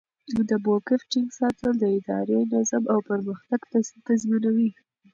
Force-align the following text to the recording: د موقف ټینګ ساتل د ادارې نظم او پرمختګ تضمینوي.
د 0.49 0.51
موقف 0.65 1.01
ټینګ 1.11 1.29
ساتل 1.39 1.73
د 1.79 1.83
ادارې 1.97 2.37
نظم 2.53 2.83
او 2.93 2.99
پرمختګ 3.09 3.59
تضمینوي. 4.07 4.69